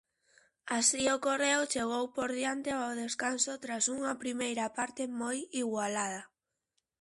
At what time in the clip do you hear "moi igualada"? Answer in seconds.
5.21-6.21